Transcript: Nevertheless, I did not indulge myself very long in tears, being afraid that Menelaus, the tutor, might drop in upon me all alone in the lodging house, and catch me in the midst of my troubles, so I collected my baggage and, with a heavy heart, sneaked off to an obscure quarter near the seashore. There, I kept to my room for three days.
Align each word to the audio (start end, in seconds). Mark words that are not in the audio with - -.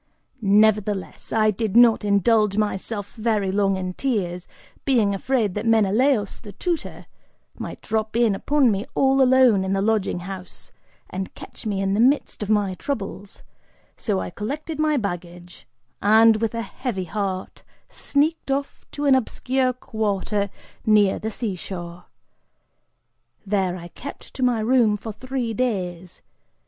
Nevertheless, 0.41 1.31
I 1.31 1.51
did 1.51 1.77
not 1.77 2.03
indulge 2.03 2.57
myself 2.57 3.13
very 3.13 3.51
long 3.51 3.77
in 3.77 3.93
tears, 3.93 4.47
being 4.83 5.13
afraid 5.13 5.53
that 5.53 5.67
Menelaus, 5.67 6.39
the 6.39 6.53
tutor, 6.53 7.05
might 7.59 7.83
drop 7.83 8.15
in 8.15 8.33
upon 8.33 8.71
me 8.71 8.87
all 8.95 9.21
alone 9.21 9.63
in 9.63 9.73
the 9.73 9.79
lodging 9.83 10.21
house, 10.21 10.71
and 11.11 11.35
catch 11.35 11.67
me 11.67 11.81
in 11.81 11.93
the 11.93 11.99
midst 11.99 12.41
of 12.41 12.49
my 12.49 12.73
troubles, 12.73 13.43
so 13.95 14.19
I 14.19 14.31
collected 14.31 14.79
my 14.79 14.97
baggage 14.97 15.67
and, 16.01 16.37
with 16.37 16.55
a 16.55 16.63
heavy 16.63 17.05
heart, 17.05 17.61
sneaked 17.87 18.49
off 18.49 18.87
to 18.93 19.05
an 19.05 19.13
obscure 19.13 19.71
quarter 19.71 20.49
near 20.83 21.19
the 21.19 21.29
seashore. 21.29 22.05
There, 23.45 23.77
I 23.77 23.89
kept 23.89 24.33
to 24.33 24.41
my 24.41 24.61
room 24.61 24.97
for 24.97 25.13
three 25.13 25.53
days. 25.53 26.23